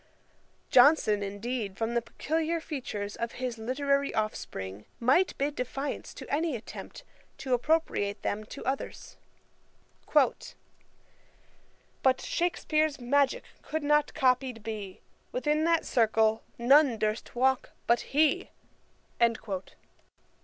[0.71, 6.55] Johnson, indeed, from the peculiar features of his literary offspring, might bid defiance to any
[6.55, 7.03] attempt
[7.37, 9.17] to appropriate them to others.
[10.11, 10.53] 'But
[12.19, 15.01] Shakspeare's magick could not copied be,
[15.31, 19.45] Within that circle none durst walk but he!' [Page 361: Letter to Mr.
[19.45, 19.73] Baretti.
[19.75, 19.75] Ætat 52.